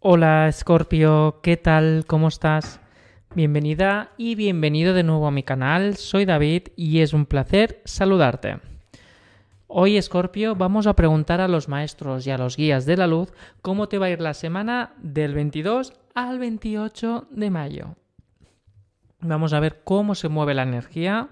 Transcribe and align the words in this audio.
Hola 0.00 0.48
Scorpio, 0.52 1.40
¿qué 1.42 1.56
tal? 1.56 2.04
¿Cómo 2.06 2.28
estás? 2.28 2.78
Bienvenida 3.34 4.12
y 4.16 4.36
bienvenido 4.36 4.94
de 4.94 5.02
nuevo 5.02 5.26
a 5.26 5.32
mi 5.32 5.42
canal. 5.42 5.96
Soy 5.96 6.24
David 6.24 6.68
y 6.76 7.00
es 7.00 7.12
un 7.12 7.26
placer 7.26 7.82
saludarte. 7.84 8.60
Hoy, 9.66 10.00
Scorpio, 10.00 10.54
vamos 10.54 10.86
a 10.86 10.94
preguntar 10.94 11.40
a 11.40 11.48
los 11.48 11.66
maestros 11.66 12.24
y 12.28 12.30
a 12.30 12.38
los 12.38 12.56
guías 12.56 12.86
de 12.86 12.96
la 12.96 13.08
luz 13.08 13.32
cómo 13.60 13.88
te 13.88 13.98
va 13.98 14.06
a 14.06 14.10
ir 14.10 14.20
la 14.20 14.34
semana 14.34 14.94
del 14.98 15.34
22 15.34 15.92
al 16.14 16.38
28 16.38 17.26
de 17.32 17.50
mayo. 17.50 17.96
Vamos 19.18 19.52
a 19.52 19.58
ver 19.58 19.80
cómo 19.82 20.14
se 20.14 20.28
mueve 20.28 20.54
la 20.54 20.62
energía 20.62 21.30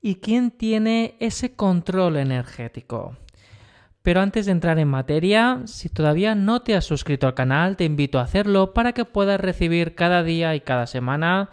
y 0.00 0.14
quién 0.14 0.52
tiene 0.52 1.16
ese 1.20 1.52
control 1.52 2.16
energético. 2.16 3.14
Pero 4.02 4.20
antes 4.20 4.46
de 4.46 4.52
entrar 4.52 4.78
en 4.78 4.88
materia, 4.88 5.60
si 5.66 5.88
todavía 5.88 6.34
no 6.34 6.62
te 6.62 6.74
has 6.74 6.84
suscrito 6.84 7.26
al 7.26 7.34
canal, 7.34 7.76
te 7.76 7.84
invito 7.84 8.18
a 8.18 8.22
hacerlo 8.22 8.72
para 8.72 8.92
que 8.92 9.04
puedas 9.04 9.40
recibir 9.40 9.94
cada 9.94 10.22
día 10.22 10.54
y 10.54 10.60
cada 10.60 10.86
semana 10.86 11.50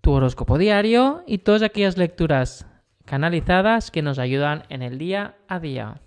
tu 0.00 0.12
horóscopo 0.12 0.58
diario 0.58 1.22
y 1.26 1.38
todas 1.38 1.62
aquellas 1.62 1.96
lecturas 1.96 2.66
canalizadas 3.04 3.90
que 3.90 4.02
nos 4.02 4.18
ayudan 4.18 4.64
en 4.68 4.82
el 4.82 4.98
día 4.98 5.36
a 5.48 5.60
día. 5.60 6.00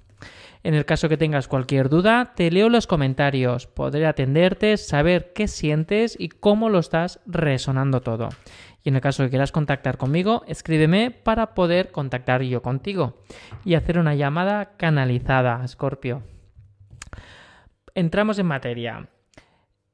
En 0.61 0.73
el 0.73 0.85
caso 0.85 1.07
que 1.07 1.15
tengas 1.15 1.47
cualquier 1.47 1.87
duda, 1.87 2.33
te 2.35 2.51
leo 2.51 2.67
los 2.67 2.85
comentarios, 2.85 3.65
podré 3.67 4.05
atenderte, 4.05 4.75
saber 4.75 5.31
qué 5.33 5.47
sientes 5.47 6.17
y 6.19 6.27
cómo 6.27 6.69
lo 6.69 6.79
estás 6.79 7.21
resonando 7.25 8.01
todo. 8.01 8.27
Y 8.83 8.89
en 8.89 8.95
el 8.95 9.01
caso 9.01 9.23
que 9.23 9.29
quieras 9.29 9.51
contactar 9.51 9.97
conmigo, 9.97 10.43
escríbeme 10.47 11.11
para 11.11 11.53
poder 11.53 11.91
contactar 11.91 12.41
yo 12.43 12.61
contigo 12.61 13.21
y 13.65 13.75
hacer 13.75 13.99
una 13.99 14.15
llamada 14.15 14.77
canalizada, 14.77 15.67
Scorpio. 15.67 16.23
Entramos 17.93 18.39
en 18.39 18.45
materia. 18.45 19.09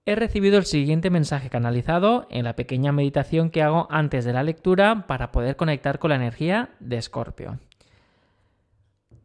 He 0.06 0.16
recibido 0.16 0.60
el 0.60 0.66
siguiente 0.66 1.10
mensaje 1.10 1.50
canalizado 1.50 2.28
en 2.30 2.44
la 2.44 2.56
pequeña 2.56 2.92
meditación 2.92 3.50
que 3.50 3.64
hago 3.64 3.88
antes 3.90 4.24
de 4.24 4.34
la 4.34 4.44
lectura 4.44 5.08
para 5.08 5.32
poder 5.32 5.55
conectar 5.55 5.98
con 5.98 6.10
la 6.10 6.18
energía 6.18 6.70
de 6.80 6.98
Escorpio. 6.98 7.60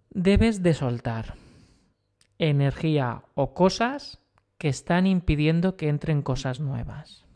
Debes 0.08 0.62
de 0.62 0.72
soltar 0.72 1.34
energía 2.38 3.22
o 3.34 3.52
cosas 3.52 4.20
que 4.56 4.68
están 4.68 5.06
impidiendo 5.06 5.76
que 5.76 5.88
entren 5.88 6.22
cosas 6.22 6.60
nuevas. 6.60 7.26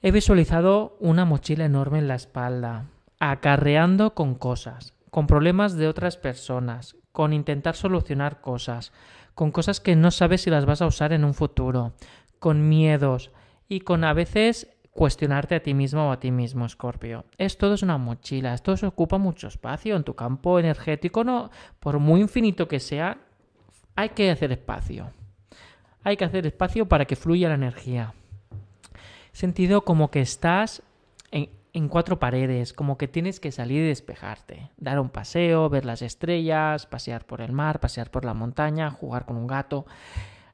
He 0.00 0.12
visualizado 0.12 0.96
una 1.00 1.24
mochila 1.24 1.64
enorme 1.64 1.98
en 1.98 2.06
la 2.06 2.14
espalda, 2.14 2.86
acarreando 3.18 4.14
con 4.14 4.36
cosas, 4.36 4.94
con 5.10 5.26
problemas 5.26 5.74
de 5.74 5.88
otras 5.88 6.16
personas, 6.16 6.94
con 7.10 7.32
intentar 7.32 7.74
solucionar 7.74 8.40
cosas, 8.40 8.92
con 9.34 9.50
cosas 9.50 9.80
que 9.80 9.96
no 9.96 10.12
sabes 10.12 10.42
si 10.42 10.50
las 10.50 10.66
vas 10.66 10.82
a 10.82 10.86
usar 10.86 11.12
en 11.12 11.24
un 11.24 11.34
futuro, 11.34 11.94
con 12.38 12.68
miedos 12.68 13.32
y 13.68 13.80
con 13.80 14.04
a 14.04 14.12
veces 14.12 14.68
cuestionarte 14.92 15.56
a 15.56 15.62
ti 15.64 15.74
mismo 15.74 16.10
o 16.10 16.12
a 16.12 16.20
ti 16.20 16.30
mismo, 16.30 16.68
Scorpio. 16.68 17.24
Esto 17.36 17.74
es 17.74 17.82
una 17.82 17.98
mochila, 17.98 18.54
esto 18.54 18.76
se 18.76 18.86
ocupa 18.86 19.18
mucho 19.18 19.48
espacio 19.48 19.96
en 19.96 20.04
tu 20.04 20.14
campo 20.14 20.60
energético, 20.60 21.24
no, 21.24 21.50
por 21.80 21.98
muy 21.98 22.20
infinito 22.20 22.68
que 22.68 22.78
sea, 22.78 23.18
hay 23.96 24.10
que 24.10 24.30
hacer 24.30 24.52
espacio. 24.52 25.10
Hay 26.04 26.16
que 26.16 26.24
hacer 26.24 26.46
espacio 26.46 26.86
para 26.86 27.04
que 27.04 27.16
fluya 27.16 27.48
la 27.48 27.56
energía 27.56 28.14
sentido 29.38 29.82
como 29.82 30.10
que 30.10 30.20
estás 30.20 30.82
en, 31.30 31.88
cuatro 31.88 32.18
paredes, 32.18 32.72
como 32.72 32.98
que 32.98 33.06
tienes 33.06 33.38
que 33.38 33.52
salir 33.52 33.84
y 33.84 33.86
despejarte, 33.86 34.72
dar 34.78 34.98
un 34.98 35.10
paseo, 35.10 35.68
ver 35.68 35.84
las 35.84 36.02
estrellas, 36.02 36.86
pasear 36.86 37.24
por 37.24 37.40
el 37.40 37.52
mar, 37.52 37.78
pasear 37.78 38.10
por 38.10 38.24
la 38.24 38.34
montaña, 38.34 38.90
jugar 38.90 39.26
con 39.26 39.36
un 39.36 39.46
gato 39.46 39.86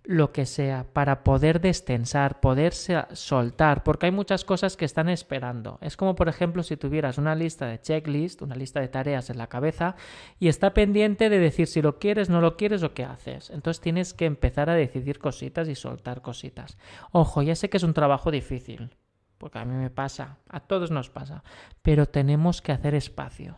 lo 0.07 0.33
que 0.33 0.45
sea, 0.45 0.85
para 0.93 1.25
poder 1.25 1.63
destensar, 1.63 2.41
poderse 2.41 3.07
soltar, 3.13 3.83
porque 3.83 4.07
hay 4.07 4.13
muchas 4.13 4.45
cosas 4.45 4.77
que 4.77 4.85
están 4.85 5.09
esperando. 5.09 5.79
Es 5.81 5.97
como, 5.97 6.15
por 6.15 6.29
ejemplo, 6.29 6.63
si 6.63 6.77
tuvieras 6.77 7.17
una 7.17 7.35
lista 7.35 7.67
de 7.67 7.81
checklist, 7.81 8.43
una 8.43 8.55
lista 8.55 8.81
de 8.81 8.89
tareas 8.89 9.31
en 9.31 9.39
la 9.39 9.47
cabeza, 9.47 9.97
y 10.39 10.49
está 10.49 10.75
pendiente 10.75 11.31
de 11.31 11.39
decir 11.39 11.67
si 11.67 11.81
lo 11.81 11.99
quieres, 11.99 12.29
no 12.29 12.43
lo 12.43 12.59
quieres 12.59 12.83
o 12.83 12.93
qué 12.93 13.05
haces. 13.05 13.49
Entonces 13.49 13.81
tienes 13.81 14.13
que 14.13 14.27
empezar 14.27 14.69
a 14.69 14.75
decidir 14.75 15.19
cositas 15.19 15.69
y 15.69 15.75
soltar 15.75 16.21
cositas. 16.21 16.77
Ojo, 17.11 17.41
ya 17.41 17.57
sé 17.57 17.71
que 17.71 17.79
es 17.79 17.83
un 17.83 17.95
trabajo 17.95 18.31
difícil, 18.31 18.91
porque 19.39 19.59
a 19.59 19.65
mí 19.65 19.75
me 19.75 19.91
pasa, 19.91 20.37
a 20.51 20.61
todos 20.61 20.91
nos 20.91 21.09
pasa, 21.09 21.45
pero 21.81 22.07
tenemos 22.07 22.61
que 22.61 22.73
hacer 22.73 22.95
espacio. 22.95 23.57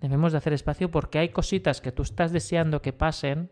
Debemos 0.00 0.32
de 0.32 0.38
hacer 0.38 0.54
espacio 0.54 0.90
porque 0.90 1.18
hay 1.18 1.28
cositas 1.28 1.82
que 1.82 1.92
tú 1.92 2.02
estás 2.02 2.32
deseando 2.32 2.80
que 2.80 2.94
pasen 2.94 3.50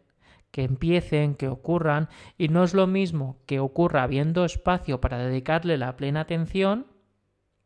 que 0.54 0.62
empiecen, 0.62 1.34
que 1.34 1.48
ocurran, 1.48 2.09
y 2.38 2.47
no 2.47 2.62
es 2.62 2.75
lo 2.75 2.87
mismo 2.87 3.41
que 3.44 3.59
ocurra 3.59 4.04
habiendo 4.04 4.44
espacio 4.44 5.00
para 5.00 5.19
dedicarle 5.19 5.76
la 5.78 5.97
plena 5.97 6.20
atención, 6.20 6.87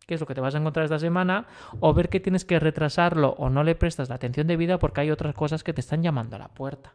que 0.06 0.14
es 0.14 0.20
lo 0.22 0.26
que 0.26 0.34
te 0.34 0.40
vas 0.40 0.54
a 0.54 0.58
encontrar 0.58 0.84
esta 0.84 0.98
semana, 0.98 1.48
o 1.80 1.92
ver 1.92 2.08
que 2.08 2.18
tienes 2.18 2.46
que 2.46 2.58
retrasarlo 2.58 3.34
o 3.36 3.50
no 3.50 3.62
le 3.62 3.74
prestas 3.74 4.08
la 4.08 4.14
atención 4.14 4.46
debida 4.46 4.78
porque 4.78 5.02
hay 5.02 5.10
otras 5.10 5.34
cosas 5.34 5.62
que 5.62 5.74
te 5.74 5.82
están 5.82 6.02
llamando 6.02 6.36
a 6.36 6.38
la 6.38 6.48
puerta. 6.48 6.94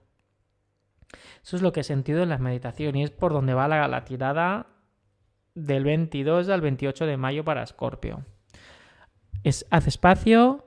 Eso 1.43 1.57
es 1.57 1.61
lo 1.61 1.71
que 1.73 1.81
he 1.81 1.83
sentido 1.83 2.23
en 2.23 2.29
la 2.29 2.39
meditación 2.39 2.95
y 2.95 3.03
es 3.03 3.11
por 3.11 3.31
donde 3.31 3.53
va 3.53 3.67
la, 3.67 3.87
la 3.87 4.03
tirada 4.03 4.65
del 5.53 5.83
22 5.83 6.49
al 6.49 6.61
28 6.61 7.05
de 7.05 7.17
mayo 7.17 7.43
para 7.43 7.61
Escorpio. 7.61 8.25
Es 9.43 9.67
haz 9.69 9.85
espacio, 9.85 10.65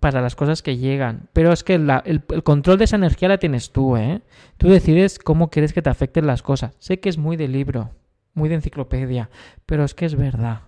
para 0.00 0.20
las 0.20 0.36
cosas 0.36 0.62
que 0.62 0.76
llegan. 0.76 1.28
Pero 1.32 1.52
es 1.52 1.64
que 1.64 1.74
el, 1.74 1.90
el, 2.04 2.42
control 2.42 2.78
de 2.78 2.84
esa 2.84 2.96
energía 2.96 3.28
la 3.28 3.38
tienes 3.38 3.72
tú, 3.72 3.96
¿eh? 3.96 4.22
Tú 4.56 4.68
decides 4.68 5.18
cómo 5.18 5.50
quieres 5.50 5.72
que 5.72 5.82
te 5.82 5.90
afecten 5.90 6.26
las 6.26 6.42
cosas. 6.42 6.74
Sé 6.78 7.00
que 7.00 7.08
es 7.08 7.18
muy 7.18 7.36
de 7.36 7.48
libro, 7.48 7.90
muy 8.34 8.48
de 8.48 8.56
enciclopedia, 8.56 9.30
pero 9.66 9.84
es 9.84 9.94
que 9.94 10.06
es 10.06 10.14
verdad. 10.14 10.62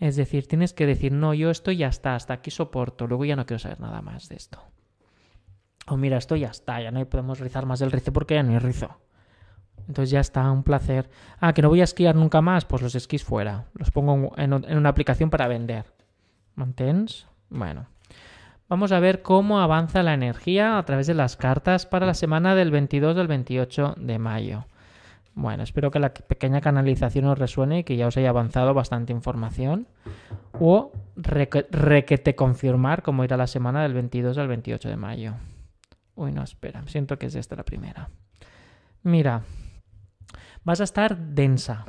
Es 0.00 0.16
decir, 0.16 0.46
tienes 0.46 0.72
que 0.72 0.86
decir, 0.86 1.12
no, 1.12 1.34
yo 1.34 1.50
esto 1.50 1.72
ya 1.72 1.88
está, 1.88 2.14
hasta 2.14 2.34
aquí 2.34 2.50
soporto, 2.50 3.06
luego 3.06 3.24
ya 3.24 3.36
no 3.36 3.46
quiero 3.46 3.58
saber 3.58 3.80
nada 3.80 4.00
más 4.00 4.28
de 4.28 4.36
esto. 4.36 4.62
O 5.88 5.96
mira, 5.96 6.18
esto 6.18 6.36
ya 6.36 6.48
está, 6.48 6.80
ya 6.80 6.90
no 6.90 7.04
podemos 7.08 7.40
rizar 7.40 7.66
más 7.66 7.80
el 7.80 7.90
rizo 7.90 8.12
porque 8.12 8.34
ya 8.34 8.42
no 8.42 8.52
hay 8.52 8.58
rizo. 8.58 9.00
Entonces 9.88 10.10
ya 10.10 10.20
está, 10.20 10.50
un 10.50 10.62
placer. 10.62 11.08
Ah, 11.40 11.52
que 11.52 11.62
no 11.62 11.68
voy 11.70 11.80
a 11.80 11.84
esquiar 11.84 12.14
nunca 12.14 12.42
más, 12.42 12.64
pues 12.64 12.82
los 12.82 12.94
esquís 12.94 13.24
fuera. 13.24 13.66
Los 13.74 13.90
pongo 13.90 14.34
en, 14.36 14.52
en 14.52 14.76
una 14.76 14.90
aplicación 14.90 15.30
para 15.30 15.48
vender. 15.48 15.86
¿Mantens? 16.54 17.26
Bueno, 17.50 17.86
vamos 18.68 18.92
a 18.92 19.00
ver 19.00 19.22
cómo 19.22 19.60
avanza 19.60 20.02
la 20.02 20.14
energía 20.14 20.78
a 20.78 20.84
través 20.84 21.06
de 21.06 21.14
las 21.14 21.36
cartas 21.36 21.86
para 21.86 22.06
la 22.06 22.14
semana 22.14 22.54
del 22.54 22.70
22 22.70 23.16
al 23.16 23.26
28 23.26 23.94
de 23.98 24.18
mayo. 24.18 24.66
Bueno, 25.34 25.62
espero 25.62 25.92
que 25.92 26.00
la 26.00 26.12
pequeña 26.12 26.60
canalización 26.60 27.26
os 27.26 27.38
resuene 27.38 27.78
y 27.78 27.84
que 27.84 27.96
ya 27.96 28.08
os 28.08 28.16
haya 28.16 28.30
avanzado 28.30 28.74
bastante 28.74 29.12
información. 29.12 29.86
O 30.58 30.90
requete 31.14 32.34
confirmar 32.34 33.02
cómo 33.02 33.22
irá 33.22 33.36
la 33.36 33.46
semana 33.46 33.82
del 33.82 33.94
22 33.94 34.36
al 34.36 34.48
28 34.48 34.88
de 34.88 34.96
mayo. 34.96 35.34
Uy, 36.16 36.32
no, 36.32 36.42
espera, 36.42 36.82
siento 36.86 37.20
que 37.20 37.26
es 37.26 37.36
esta 37.36 37.54
la 37.54 37.64
primera. 37.64 38.10
Mira, 39.04 39.42
vas 40.64 40.80
a 40.80 40.84
estar 40.84 41.16
densa, 41.16 41.84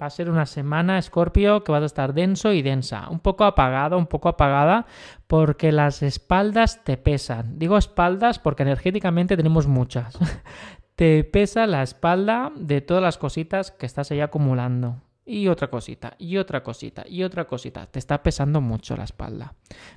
Va 0.00 0.06
a 0.06 0.10
ser 0.10 0.30
una 0.30 0.46
semana, 0.46 0.98
Escorpio, 0.98 1.62
que 1.62 1.72
vas 1.72 1.82
a 1.82 1.86
estar 1.86 2.14
denso 2.14 2.52
y 2.52 2.62
densa. 2.62 3.08
Un 3.10 3.20
poco 3.20 3.44
apagado, 3.44 3.98
un 3.98 4.06
poco 4.06 4.30
apagada, 4.30 4.86
porque 5.26 5.72
las 5.72 6.02
espaldas 6.02 6.84
te 6.84 6.96
pesan. 6.96 7.58
Digo 7.58 7.76
espaldas 7.76 8.38
porque 8.38 8.62
energéticamente 8.62 9.36
tenemos 9.36 9.66
muchas. 9.66 10.18
te 10.96 11.24
pesa 11.24 11.66
la 11.66 11.82
espalda 11.82 12.50
de 12.56 12.80
todas 12.80 13.02
las 13.02 13.18
cositas 13.18 13.72
que 13.72 13.84
estás 13.84 14.10
ahí 14.10 14.20
acumulando 14.20 15.02
y 15.30 15.46
otra 15.46 15.68
cosita, 15.68 16.14
y 16.18 16.38
otra 16.38 16.64
cosita, 16.64 17.04
y 17.08 17.22
otra 17.22 17.46
cosita. 17.46 17.86
Te 17.86 18.00
está 18.00 18.20
pesando 18.20 18.60
mucho 18.60 18.96
la 18.96 19.04
espalda. 19.04 19.54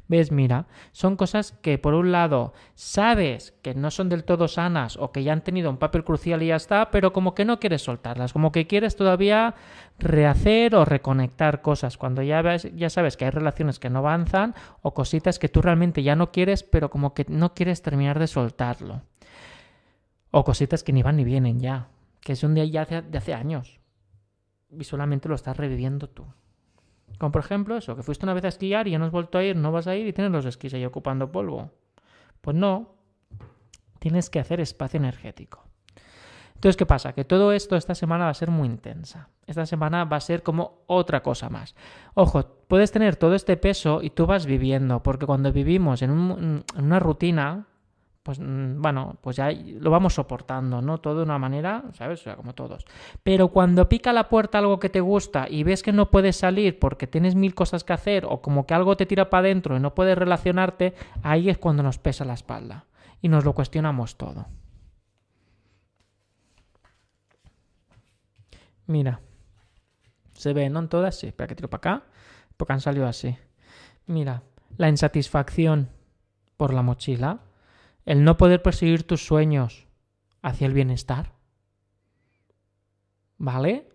¿Ves? 0.07 0.31
Mira, 0.31 0.67
son 0.91 1.15
cosas 1.15 1.53
que 1.53 1.79
por 1.79 1.95
un 1.95 2.11
lado 2.11 2.53
sabes 2.75 3.55
que 3.63 3.73
no 3.73 3.89
son 3.89 4.09
del 4.09 4.25
todo 4.25 4.47
sanas 4.47 4.95
o 4.95 5.11
que 5.11 5.23
ya 5.23 5.33
han 5.33 5.43
tenido 5.43 5.71
un 5.71 5.77
papel 5.77 6.03
crucial 6.03 6.43
y 6.43 6.47
ya 6.47 6.55
está, 6.55 6.91
pero 6.91 7.13
como 7.13 7.33
que 7.33 7.45
no 7.45 7.59
quieres 7.59 7.81
soltarlas, 7.81 8.31
como 8.31 8.51
que 8.51 8.67
quieres 8.67 8.95
todavía 8.95 9.55
rehacer 9.97 10.75
o 10.75 10.85
reconectar 10.85 11.63
cosas 11.63 11.97
cuando 11.97 12.21
ya, 12.21 12.43
ves, 12.43 12.69
ya 12.75 12.91
sabes 12.91 13.17
que 13.17 13.25
hay 13.25 13.31
relaciones 13.31 13.79
que 13.79 13.89
no 13.89 13.99
avanzan 13.99 14.53
o 14.83 14.93
cositas 14.93 15.39
que 15.39 15.49
tú 15.49 15.63
realmente 15.63 16.03
ya 16.03 16.15
no 16.15 16.31
quieres, 16.31 16.61
pero 16.61 16.91
como 16.91 17.15
que 17.15 17.25
no 17.27 17.55
quieres 17.55 17.81
terminar 17.81 18.19
de 18.19 18.27
soltarlo. 18.27 19.01
O 20.29 20.43
cositas 20.43 20.83
que 20.83 20.93
ni 20.93 21.01
van 21.01 21.17
ni 21.17 21.23
vienen 21.23 21.59
ya, 21.59 21.87
que 22.21 22.35
son 22.35 22.53
de, 22.53 22.69
ya 22.69 22.85
de 22.85 23.17
hace 23.17 23.33
años 23.33 23.82
y 24.79 24.83
solamente 24.83 25.29
lo 25.29 25.35
estás 25.35 25.57
reviviendo 25.57 26.09
tú. 26.09 26.25
Como 27.19 27.31
por 27.31 27.43
ejemplo 27.43 27.77
eso, 27.77 27.95
que 27.95 28.03
fuiste 28.03 28.25
una 28.25 28.33
vez 28.33 28.45
a 28.45 28.49
esquiar 28.49 28.87
y 28.87 28.91
ya 28.91 28.99
no 28.99 29.05
has 29.05 29.11
vuelto 29.11 29.37
a 29.37 29.43
ir, 29.43 29.55
no 29.55 29.71
vas 29.71 29.87
a 29.87 29.95
ir 29.95 30.07
y 30.07 30.13
tienes 30.13 30.31
los 30.31 30.45
esquís 30.45 30.73
ahí 30.73 30.85
ocupando 30.85 31.31
polvo. 31.31 31.71
Pues 32.41 32.57
no, 32.57 32.95
tienes 33.99 34.29
que 34.29 34.39
hacer 34.39 34.59
espacio 34.59 34.97
energético. 34.97 35.63
Entonces, 36.55 36.77
¿qué 36.77 36.85
pasa? 36.85 37.13
Que 37.13 37.25
todo 37.25 37.51
esto 37.51 37.75
esta 37.75 37.93
semana 37.93 38.25
va 38.25 38.29
a 38.29 38.33
ser 38.33 38.49
muy 38.49 38.67
intensa. 38.67 39.27
Esta 39.45 39.65
semana 39.65 40.05
va 40.05 40.17
a 40.17 40.21
ser 40.21 40.43
como 40.43 40.83
otra 40.87 41.21
cosa 41.21 41.49
más. 41.49 41.75
Ojo, 42.13 42.41
puedes 42.67 42.91
tener 42.91 43.17
todo 43.17 43.35
este 43.35 43.57
peso 43.57 44.01
y 44.01 44.11
tú 44.11 44.25
vas 44.25 44.45
viviendo, 44.45 45.03
porque 45.03 45.25
cuando 45.25 45.51
vivimos 45.51 46.01
en, 46.01 46.11
en 46.11 46.63
una 46.85 46.99
rutina, 46.99 47.67
pues 48.23 48.39
mm, 48.39 48.81
bueno, 48.81 49.17
pues 49.21 49.35
ya 49.35 49.51
lo 49.51 49.91
vamos 49.91 50.13
soportando, 50.13 50.81
¿no? 50.81 50.97
Todo 50.99 51.17
de 51.17 51.23
una 51.23 51.37
manera, 51.37 51.83
¿sabes? 51.93 52.21
O 52.21 52.23
sea, 52.23 52.35
como 52.37 52.55
todos. 52.55 52.85
Pero 53.21 53.49
cuando 53.49 53.89
pica 53.89 54.13
la 54.13 54.29
puerta 54.29 54.57
algo 54.57 54.79
que 54.79 54.89
te 54.89 55.01
gusta 55.01 55.45
y 55.49 55.63
ves 55.63 55.83
que 55.83 55.91
no 55.91 56.09
puedes 56.09 56.37
salir 56.37 56.79
porque 56.79 57.05
tienes 57.05 57.35
mil 57.35 57.53
cosas 57.53 57.83
que 57.83 57.91
hacer 57.91 58.25
o 58.25 58.41
como 58.41 58.65
que 58.65 58.73
algo 58.73 58.95
te 58.95 59.05
tira 59.05 59.29
para 59.29 59.41
adentro 59.41 59.75
y 59.75 59.81
no 59.81 59.93
puedes 59.93 60.17
relacionarte, 60.17 60.93
ahí 61.21 61.49
es 61.49 61.57
cuando 61.57 61.83
nos 61.83 61.99
pesa 61.99 62.23
la 62.23 62.33
espalda 62.33 62.85
y 63.21 63.27
nos 63.27 63.43
lo 63.43 63.53
cuestionamos 63.53 64.17
todo. 64.17 64.47
Mira, 68.87 69.19
se 70.33 70.53
ve, 70.53 70.69
¿no? 70.69 70.79
En 70.79 70.87
todas, 70.87 71.15
sí. 71.19 71.27
Espera 71.27 71.47
que 71.47 71.55
tiro 71.55 71.69
para 71.69 71.95
acá, 71.95 72.05
porque 72.55 72.73
han 72.73 72.81
salido 72.81 73.05
así. 73.05 73.37
Mira, 74.07 74.43
la 74.77 74.89
insatisfacción 74.89 75.89
por 76.57 76.73
la 76.73 76.81
mochila 76.81 77.39
el 78.05 78.23
no 78.23 78.37
poder 78.37 78.61
perseguir 78.61 79.03
tus 79.03 79.25
sueños 79.25 79.87
hacia 80.41 80.67
el 80.67 80.73
bienestar. 80.73 81.31
¿Vale? 83.37 83.89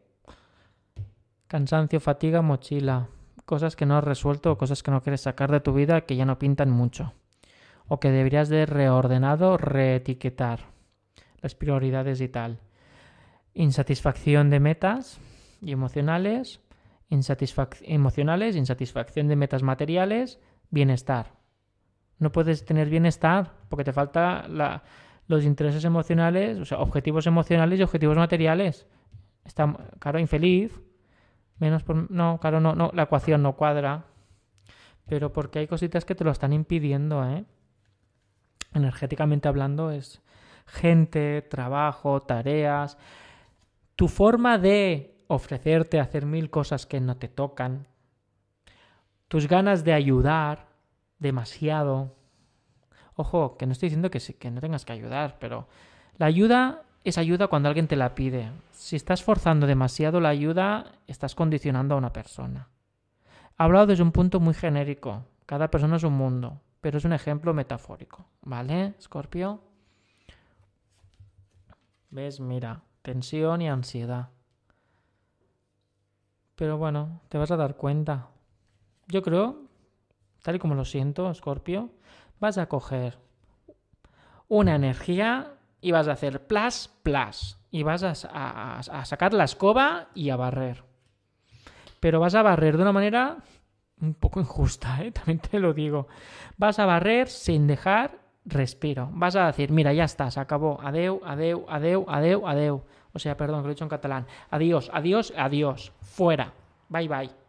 Cansancio, 1.46 2.00
fatiga, 2.00 2.43
mochila. 2.43 3.08
Cosas 3.44 3.76
que 3.76 3.87
no 3.87 3.96
has 3.96 4.05
resuelto 4.05 4.52
o 4.52 4.58
cosas 4.58 4.82
que 4.82 4.90
no 4.90 5.02
quieres 5.02 5.22
sacar 5.22 5.50
de 5.50 5.60
tu 5.60 5.72
vida 5.72 6.02
que 6.02 6.16
ya 6.16 6.26
no 6.26 6.38
pintan 6.38 6.70
mucho. 6.70 7.14
O 7.87 8.00
que 8.00 8.10
deberías 8.10 8.49
de 8.49 8.66
reordenado, 8.66 9.56
reetiquetar. 9.56 10.60
Las 11.40 11.55
prioridades 11.55 12.20
y 12.20 12.28
tal. 12.28 12.60
Insatisfacción 13.55 14.50
de 14.50 14.60
metas 14.60 15.19
y 15.62 15.72
emocionales. 15.72 16.60
emocionales, 17.10 18.56
insatisfacción 18.56 19.28
de 19.28 19.37
metas 19.37 19.62
materiales, 19.62 20.38
bienestar. 20.70 21.32
No 22.19 22.32
puedes 22.32 22.66
tener 22.66 22.90
bienestar 22.90 23.57
porque 23.69 23.85
te 23.85 23.93
falta 23.93 24.47
los 25.26 25.44
intereses 25.44 25.85
emocionales, 25.85 26.59
o 26.59 26.65
sea, 26.65 26.79
objetivos 26.79 27.26
emocionales 27.26 27.79
y 27.79 27.82
objetivos 27.82 28.17
materiales. 28.17 28.87
Está, 29.44 29.76
claro, 29.99 30.19
infeliz. 30.19 30.81
Menos 31.59 31.82
por, 31.82 32.11
no, 32.11 32.38
claro, 32.41 32.61
no, 32.61 32.75
no, 32.75 32.91
la 32.94 33.05
ecuación 33.05 33.43
no 33.43 33.56
cuadra. 33.56 34.05
Pero 35.06 35.32
porque 35.32 35.59
hay 35.59 35.67
cositas 35.67 36.05
que 36.05 36.15
te 36.15 36.25
lo 36.25 36.31
están 36.31 36.53
impidiendo, 36.53 37.25
¿eh? 37.25 37.44
Energéticamente 38.75 39.49
hablando, 39.49 39.91
es 39.91 40.23
gente, 40.67 41.43
trabajo, 41.43 42.23
tareas. 42.23 42.99
Tu 43.97 44.09
forma 44.09 44.59
de 44.59 45.19
ofrecerte 45.26 45.99
hacer 45.99 46.26
mil 46.26 46.50
cosas 46.50 46.87
que 46.87 47.00
no 47.00 47.17
te 47.17 47.29
tocan. 47.29 47.87
Tus 49.29 49.49
ganas 49.49 49.85
de 49.85 49.93
ayudar 49.94 50.69
demasiado. 51.19 52.15
Ojo, 53.20 53.56
que 53.56 53.67
no 53.67 53.73
estoy 53.73 53.88
diciendo 53.88 54.12
que, 54.12 54.20
que 54.20 54.49
no 54.49 54.61
tengas 54.61 54.85
que 54.85 54.93
ayudar, 54.93 55.38
pero 55.41 55.67
la 56.19 56.26
ayuda 56.26 56.82
es 57.03 57.19
ayuda 57.19 57.49
cuando 57.49 57.69
alguien 57.69 57.88
te 57.88 57.97
la 57.97 58.15
pide. 58.15 58.53
Si 58.70 58.94
estás 58.94 59.25
forzando 59.25 59.67
demasiado 59.67 60.20
la 60.20 60.29
ayuda, 60.29 60.93
estás 61.09 61.35
condicionando 61.35 61.97
a 61.97 61.99
una 61.99 62.12
persona. 62.12 62.69
Hablado 63.56 63.88
desde 63.88 64.05
un 64.05 64.12
punto 64.12 64.38
muy 64.38 64.55
genérico. 64.55 65.25
Cada 65.47 65.69
persona 65.69 65.97
es 65.97 66.05
un 66.05 66.12
mundo, 66.12 66.61
pero 66.81 66.99
es 66.99 67.05
un 67.05 67.12
ejemplo 67.12 67.53
metafórico. 67.53 68.25
¿Vale, 68.43 68.94
Scorpio? 69.00 69.65
¿Ves? 72.11 72.38
Mira, 72.38 72.82
tensión 73.03 73.62
y 73.62 73.69
ansiedad. 73.69 74.29
Pero 76.55 76.79
bueno, 76.79 77.20
te 77.29 77.37
vas 77.37 77.50
a 77.50 77.56
dar 77.56 77.75
cuenta. 77.75 78.29
Yo 79.09 79.23
creo 79.23 79.67
tal 80.43 80.56
y 80.56 80.59
como 80.59 80.75
lo 80.75 80.85
siento, 80.85 81.35
Scorpio, 81.35 81.91
vas 82.40 82.58
a 82.58 82.67
coger 82.67 83.19
una 84.49 84.75
energía 84.75 85.52
y 85.81 85.93
vas 85.93 86.08
a 86.08 86.12
hacer 86.12 86.46
plus, 86.46 86.90
plus. 87.02 87.58
Y 87.70 87.82
vas 87.82 88.02
a, 88.02 89.05
sacar 89.05 89.35
la 89.35 89.44
escoba 89.44 90.08
y 90.14 90.31
a 90.31 90.37
barrer. 90.37 90.85
Pero 92.00 92.20
vas 92.20 92.35
a 92.35 92.43
barrer 92.43 92.76
de 92.76 92.82
una 92.82 92.93
manera 92.93 93.38
un 94.00 94.14
poco 94.14 94.40
injusta, 94.40 95.02
¿eh? 95.02 95.11
también 95.12 95.38
te 95.38 95.58
lo 95.58 95.75
digo. 95.75 96.08
Vas 96.56 96.79
a 96.79 96.87
barrer 96.87 97.29
sin 97.29 97.67
dejar 97.67 98.19
respiro. 98.44 99.11
Vas 99.12 99.37
a 99.37 99.46
decir, 99.46 99.70
mira, 99.70 99.93
ya 99.93 100.05
está, 100.05 100.31
se 100.31 100.41
acabó. 100.41 100.81
Adeu, 100.81 101.20
adeu, 101.25 101.67
adeu, 101.69 102.06
adeu, 102.08 102.46
adeu. 102.46 102.84
O 103.12 103.19
sea, 103.19 103.37
perdón, 103.37 103.61
que 103.61 103.64
lo 103.64 103.70
he 103.70 103.75
dicho 103.75 103.84
en 103.84 103.91
catalán. 103.91 104.26
Adiós, 104.50 104.91
adiós, 104.93 105.32
adiós. 105.37 105.93
Fuera. 106.00 106.52
Bye, 106.88 107.08
bye 107.08 107.47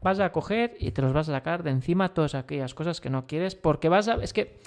vas 0.00 0.20
a 0.20 0.32
coger 0.32 0.76
y 0.78 0.92
te 0.92 1.02
los 1.02 1.12
vas 1.12 1.28
a 1.28 1.32
sacar 1.32 1.62
de 1.62 1.70
encima 1.70 2.14
todas 2.14 2.34
aquellas 2.34 2.74
cosas 2.74 3.00
que 3.00 3.10
no 3.10 3.26
quieres, 3.26 3.54
porque 3.54 3.88
vas 3.88 4.08
a... 4.08 4.14
Es 4.14 4.32
que 4.32 4.60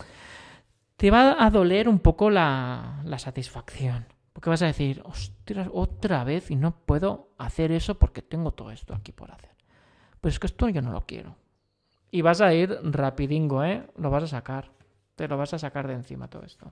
te 0.98 1.10
va 1.10 1.44
a 1.44 1.50
doler 1.50 1.90
un 1.90 2.00
poco 2.00 2.30
la, 2.30 3.02
la 3.06 3.20
satisfacción. 3.20 4.06
Porque 4.34 4.50
vas 4.50 4.62
a 4.62 4.68
decir, 4.68 5.02
ostras, 5.06 5.68
otra 5.74 6.24
vez 6.24 6.52
y 6.52 6.56
no 6.56 6.76
puedo 6.86 7.30
hacer 7.38 7.72
eso 7.72 7.96
porque 7.96 8.22
tengo 8.22 8.52
todo 8.52 8.72
esto 8.72 8.94
aquí 8.94 9.12
por 9.12 9.32
hacer. 9.32 9.52
Pues 10.22 10.36
es 10.36 10.40
que 10.40 10.48
esto 10.48 10.70
yo 10.70 10.82
no 10.82 10.92
lo 10.92 11.02
quiero. 11.02 11.36
Y 12.12 12.22
vas 12.22 12.42
a 12.42 12.54
ir 12.54 12.78
rapidingo, 12.84 13.64
¿eh? 13.64 13.86
Lo 13.98 14.10
vas 14.10 14.24
a 14.24 14.28
sacar. 14.28 14.72
Te 15.16 15.28
lo 15.28 15.38
vas 15.38 15.54
a 15.54 15.60
sacar 15.60 15.88
de 15.88 15.94
encima 15.94 16.30
todo 16.30 16.44
esto. 16.44 16.72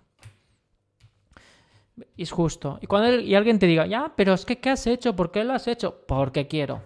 Y 2.16 2.24
es 2.24 2.32
justo. 2.32 2.80
Y 2.82 2.88
cuando 2.88 3.20
y 3.20 3.36
alguien 3.36 3.60
te 3.60 3.66
diga, 3.66 3.86
ya, 3.86 4.14
pero 4.16 4.34
es 4.34 4.46
que 4.46 4.60
¿qué 4.60 4.70
has 4.70 4.88
hecho? 4.88 5.16
¿Por 5.16 5.32
qué 5.32 5.44
lo 5.44 5.54
has 5.54 5.68
hecho? 5.68 6.06
Porque 6.08 6.48
quiero. 6.48 6.82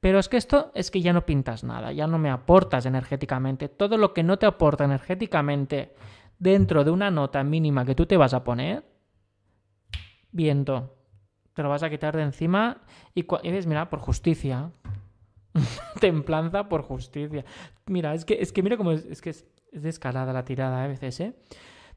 Pero 0.00 0.18
es 0.18 0.28
que 0.28 0.36
esto 0.36 0.70
es 0.74 0.90
que 0.90 1.00
ya 1.00 1.12
no 1.12 1.26
pintas 1.26 1.64
nada, 1.64 1.92
ya 1.92 2.06
no 2.06 2.18
me 2.18 2.30
aportas 2.30 2.86
energéticamente. 2.86 3.68
Todo 3.68 3.96
lo 3.96 4.14
que 4.14 4.22
no 4.22 4.38
te 4.38 4.46
aporta 4.46 4.84
energéticamente 4.84 5.94
dentro 6.38 6.84
de 6.84 6.90
una 6.90 7.10
nota 7.10 7.42
mínima 7.42 7.84
que 7.84 7.94
tú 7.94 8.06
te 8.06 8.16
vas 8.16 8.32
a 8.32 8.44
poner, 8.44 8.84
viento, 10.30 10.96
te 11.54 11.62
lo 11.64 11.68
vas 11.68 11.82
a 11.82 11.90
quitar 11.90 12.16
de 12.16 12.22
encima 12.22 12.82
y, 13.14 13.24
ves, 13.50 13.66
mira, 13.66 13.90
por 13.90 13.98
justicia. 13.98 14.70
Templanza 16.00 16.68
por 16.68 16.82
justicia. 16.82 17.44
Mira, 17.86 18.14
es 18.14 18.24
que, 18.24 18.38
es 18.40 18.52
que 18.52 18.62
mira 18.62 18.76
cómo 18.76 18.92
es, 18.92 19.20
que 19.20 19.30
es, 19.30 19.44
descarada 19.72 20.32
la 20.32 20.44
tirada 20.44 20.84
a 20.84 20.86
veces, 20.86 21.18
¿eh? 21.18 21.34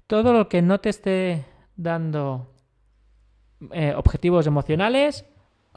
Todo 0.07 0.33
lo 0.33 0.49
que 0.49 0.63
no 0.63 0.79
te 0.79 0.89
esté 0.89 1.45
dando 1.75 2.55
eh, 3.71 3.93
objetivos 3.95 4.47
emocionales, 4.47 5.25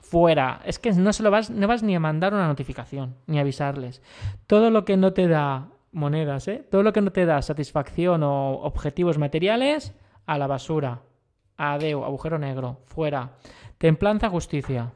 fuera. 0.05 0.61
Es 0.65 0.79
que 0.79 0.93
no 0.93 1.13
se 1.13 1.23
lo 1.23 1.31
vas, 1.31 1.51
no 1.51 1.67
vas 1.67 1.83
ni 1.83 1.95
a 1.97 2.01
mandar 2.01 2.35
una 2.35 2.47
notificación, 2.47 3.17
ni 3.27 3.39
a 3.39 3.41
avisarles. 3.41 4.03
Todo 4.47 4.71
lo 4.71 4.85
que 4.85 4.97
no 4.97 5.13
te 5.13 5.29
da 5.29 5.69
monedas, 5.93 6.47
¿eh? 6.49 6.67
Todo 6.71 6.83
lo 6.83 6.93
que 6.93 7.01
no 7.01 7.11
te 7.11 7.27
da 7.27 7.41
satisfacción 7.43 8.23
o 8.23 8.53
objetivos 8.63 9.19
materiales, 9.19 9.95
a 10.27 10.39
la 10.39 10.47
basura. 10.47 11.03
Adeu, 11.57 12.05
agujero 12.05 12.39
negro, 12.39 12.81
fuera. 12.85 13.33
Templanza, 13.79 14.29
justicia. 14.29 14.93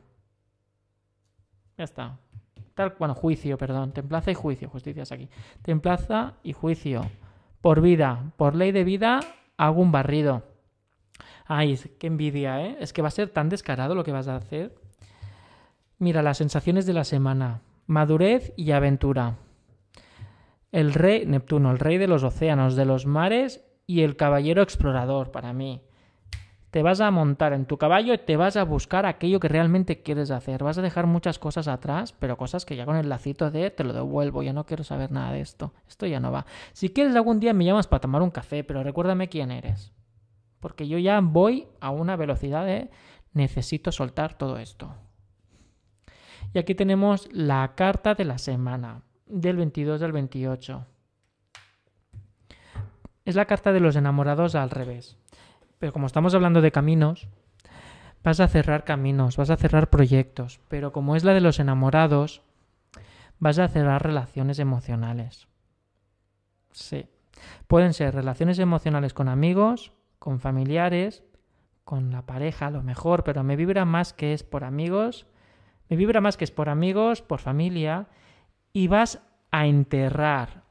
Ya 1.76 1.84
está. 1.84 2.18
Tal, 2.74 2.94
bueno, 2.98 3.14
juicio, 3.14 3.56
perdón. 3.58 3.92
Templanza 3.92 4.30
y 4.30 4.34
juicio. 4.34 4.68
Justicia 4.68 5.02
es 5.02 5.12
aquí. 5.12 5.28
Templanza 5.62 6.34
y 6.42 6.52
juicio. 6.52 7.02
Por 7.60 7.80
vida. 7.80 8.32
Por 8.36 8.54
ley 8.54 8.72
de 8.72 8.84
vida, 8.84 9.20
hago 9.56 9.80
un 9.80 9.92
barrido. 9.92 10.42
Ay, 11.46 11.78
qué 11.98 12.06
envidia, 12.06 12.64
¿eh? 12.64 12.76
Es 12.80 12.92
que 12.92 13.02
va 13.02 13.08
a 13.08 13.12
ser 13.12 13.30
tan 13.30 13.48
descarado 13.48 13.94
lo 13.94 14.04
que 14.04 14.12
vas 14.12 14.28
a 14.28 14.36
hacer. 14.36 14.74
Mira, 16.00 16.22
las 16.22 16.38
sensaciones 16.38 16.86
de 16.86 16.92
la 16.92 17.02
semana. 17.02 17.62
Madurez 17.88 18.52
y 18.56 18.70
aventura. 18.70 19.38
El 20.70 20.94
rey, 20.94 21.26
Neptuno, 21.26 21.72
el 21.72 21.80
rey 21.80 21.98
de 21.98 22.06
los 22.06 22.22
océanos, 22.22 22.76
de 22.76 22.84
los 22.84 23.04
mares 23.04 23.64
y 23.84 24.02
el 24.02 24.14
caballero 24.14 24.62
explorador 24.62 25.32
para 25.32 25.52
mí. 25.52 25.82
Te 26.70 26.82
vas 26.82 27.00
a 27.00 27.10
montar 27.10 27.52
en 27.52 27.64
tu 27.64 27.78
caballo 27.78 28.14
y 28.14 28.18
te 28.18 28.36
vas 28.36 28.56
a 28.56 28.62
buscar 28.62 29.06
aquello 29.06 29.40
que 29.40 29.48
realmente 29.48 30.02
quieres 30.02 30.30
hacer. 30.30 30.62
Vas 30.62 30.78
a 30.78 30.82
dejar 30.82 31.06
muchas 31.06 31.40
cosas 31.40 31.66
atrás, 31.66 32.12
pero 32.12 32.36
cosas 32.36 32.64
que 32.64 32.76
ya 32.76 32.84
con 32.84 32.96
el 32.96 33.08
lacito 33.08 33.50
de 33.50 33.70
te 33.70 33.82
lo 33.82 33.92
devuelvo, 33.92 34.44
ya 34.44 34.52
no 34.52 34.66
quiero 34.66 34.84
saber 34.84 35.10
nada 35.10 35.32
de 35.32 35.40
esto. 35.40 35.72
Esto 35.88 36.06
ya 36.06 36.20
no 36.20 36.30
va. 36.30 36.46
Si 36.74 36.90
quieres 36.90 37.16
algún 37.16 37.40
día 37.40 37.54
me 37.54 37.64
llamas 37.64 37.88
para 37.88 38.02
tomar 38.02 38.22
un 38.22 38.30
café, 38.30 38.62
pero 38.62 38.84
recuérdame 38.84 39.28
quién 39.28 39.50
eres. 39.50 39.92
Porque 40.60 40.86
yo 40.86 40.98
ya 40.98 41.18
voy 41.20 41.66
a 41.80 41.90
una 41.90 42.14
velocidad 42.14 42.66
de 42.66 42.90
necesito 43.32 43.90
soltar 43.90 44.38
todo 44.38 44.58
esto. 44.58 44.94
Y 46.54 46.58
aquí 46.58 46.74
tenemos 46.74 47.28
la 47.32 47.72
carta 47.74 48.14
de 48.14 48.24
la 48.24 48.38
semana, 48.38 49.02
del 49.26 49.56
22 49.56 50.02
al 50.02 50.12
28. 50.12 50.86
Es 53.24 53.34
la 53.34 53.44
carta 53.44 53.72
de 53.72 53.80
los 53.80 53.96
enamorados 53.96 54.54
al 54.54 54.70
revés. 54.70 55.18
Pero 55.78 55.92
como 55.92 56.06
estamos 56.06 56.34
hablando 56.34 56.60
de 56.60 56.72
caminos, 56.72 57.28
vas 58.24 58.40
a 58.40 58.48
cerrar 58.48 58.84
caminos, 58.84 59.36
vas 59.36 59.50
a 59.50 59.56
cerrar 59.56 59.90
proyectos. 59.90 60.60
Pero 60.68 60.92
como 60.92 61.16
es 61.16 61.24
la 61.24 61.34
de 61.34 61.42
los 61.42 61.60
enamorados, 61.60 62.42
vas 63.38 63.58
a 63.58 63.68
cerrar 63.68 64.02
relaciones 64.02 64.58
emocionales. 64.58 65.46
Sí. 66.72 67.06
Pueden 67.66 67.92
ser 67.92 68.14
relaciones 68.14 68.58
emocionales 68.58 69.12
con 69.12 69.28
amigos, 69.28 69.92
con 70.18 70.40
familiares, 70.40 71.22
con 71.84 72.10
la 72.10 72.22
pareja, 72.22 72.66
a 72.66 72.70
lo 72.70 72.82
mejor, 72.82 73.22
pero 73.24 73.44
me 73.44 73.56
vibra 73.56 73.84
más 73.84 74.12
que 74.12 74.32
es 74.32 74.42
por 74.42 74.64
amigos 74.64 75.26
me 75.88 75.96
vibra 75.96 76.20
más 76.20 76.36
que 76.36 76.44
es 76.44 76.50
por 76.50 76.68
amigos, 76.68 77.22
por 77.22 77.40
familia, 77.40 78.08
y 78.72 78.88
vas 78.88 79.20
a 79.50 79.66
enterrar 79.66 80.64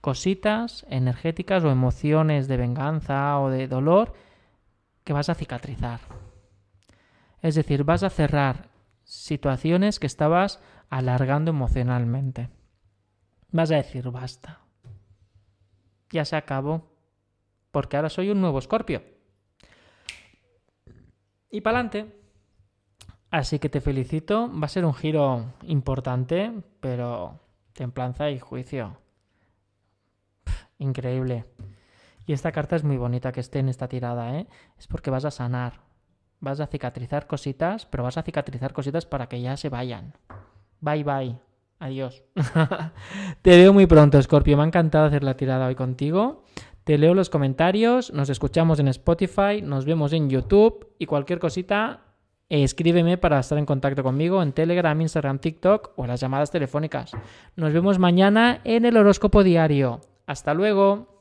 cositas 0.00 0.86
energéticas 0.88 1.64
o 1.64 1.70
emociones 1.70 2.48
de 2.48 2.56
venganza 2.56 3.38
o 3.38 3.50
de 3.50 3.68
dolor 3.68 4.14
que 5.04 5.12
vas 5.12 5.28
a 5.28 5.34
cicatrizar. 5.34 6.00
Es 7.40 7.54
decir, 7.54 7.84
vas 7.84 8.02
a 8.02 8.10
cerrar 8.10 8.68
situaciones 9.04 9.98
que 9.98 10.06
estabas 10.06 10.60
alargando 10.90 11.50
emocionalmente. 11.50 12.50
Vas 13.50 13.70
a 13.70 13.76
decir, 13.76 14.10
basta. 14.10 14.60
Ya 16.10 16.24
se 16.24 16.36
acabó. 16.36 16.92
Porque 17.70 17.96
ahora 17.96 18.08
soy 18.08 18.30
un 18.30 18.40
nuevo 18.40 18.58
escorpio. 18.58 19.02
Y 21.50 21.60
para 21.60 21.78
adelante. 21.78 22.17
Así 23.30 23.58
que 23.58 23.68
te 23.68 23.80
felicito. 23.80 24.50
Va 24.50 24.66
a 24.66 24.68
ser 24.68 24.84
un 24.84 24.94
giro 24.94 25.44
importante, 25.62 26.52
pero 26.80 27.40
templanza 27.72 28.30
y 28.30 28.38
juicio. 28.38 28.98
increíble. 30.78 31.44
Y 32.26 32.32
esta 32.32 32.52
carta 32.52 32.76
es 32.76 32.84
muy 32.84 32.96
bonita 32.96 33.32
que 33.32 33.40
esté 33.40 33.58
en 33.58 33.68
esta 33.68 33.88
tirada, 33.88 34.36
¿eh? 34.36 34.46
Es 34.78 34.86
porque 34.86 35.10
vas 35.10 35.24
a 35.24 35.30
sanar. 35.30 35.80
Vas 36.40 36.60
a 36.60 36.66
cicatrizar 36.66 37.26
cositas, 37.26 37.86
pero 37.86 38.04
vas 38.04 38.16
a 38.16 38.22
cicatrizar 38.22 38.72
cositas 38.72 39.06
para 39.06 39.28
que 39.28 39.40
ya 39.40 39.56
se 39.56 39.68
vayan. 39.68 40.14
Bye 40.80 41.04
bye. 41.04 41.38
Adiós. 41.80 42.24
Te 43.42 43.56
veo 43.56 43.72
muy 43.72 43.86
pronto, 43.86 44.20
Scorpio. 44.20 44.56
Me 44.56 44.62
ha 44.62 44.66
encantado 44.66 45.06
hacer 45.06 45.22
la 45.22 45.36
tirada 45.36 45.66
hoy 45.66 45.74
contigo. 45.74 46.44
Te 46.84 46.98
leo 46.98 47.14
los 47.14 47.28
comentarios, 47.28 48.12
nos 48.14 48.30
escuchamos 48.30 48.78
en 48.78 48.88
Spotify, 48.88 49.60
nos 49.62 49.84
vemos 49.84 50.14
en 50.14 50.30
YouTube 50.30 50.94
y 50.98 51.04
cualquier 51.04 51.38
cosita, 51.38 52.07
escríbeme 52.48 53.18
para 53.18 53.40
estar 53.40 53.58
en 53.58 53.66
contacto 53.66 54.02
conmigo 54.02 54.42
en 54.42 54.52
Telegram, 54.52 54.98
Instagram, 55.00 55.38
TikTok 55.38 55.92
o 55.96 56.04
en 56.04 56.08
las 56.08 56.20
llamadas 56.20 56.50
telefónicas. 56.50 57.12
Nos 57.56 57.72
vemos 57.72 57.98
mañana 57.98 58.60
en 58.64 58.84
el 58.84 58.96
horóscopo 58.96 59.42
diario. 59.42 60.00
Hasta 60.26 60.54
luego. 60.54 61.17